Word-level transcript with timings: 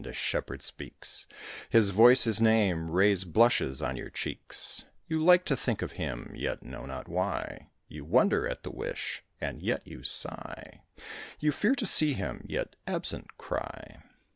A 0.03 0.13
shepherd 0.13 0.63
speaks; 0.63 1.27
His 1.69 1.91
voice, 1.91 2.23
his 2.23 2.41
name, 2.41 2.89
raise 2.89 3.23
blushes 3.23 3.83
on 3.83 3.97
your 3.97 4.09
cheeks: 4.09 4.83
You 5.07 5.19
like 5.23 5.45
to 5.45 5.55
think 5.55 5.83
of 5.83 5.91
him, 5.91 6.31
yet 6.35 6.63
know 6.63 6.87
not 6.87 7.07
why; 7.07 7.69
You 7.87 8.03
wonder 8.03 8.47
at 8.49 8.63
the 8.63 8.71
wish, 8.71 9.23
and 9.39 9.61
yet 9.61 9.85
you 9.85 10.01
sigh; 10.01 10.81
You 11.39 11.51
fear 11.51 11.75
to 11.75 11.85
see 11.85 12.13
him, 12.13 12.37
and 12.39 12.49
yet, 12.49 12.75
absent, 12.87 13.37
cry." 13.37 14.01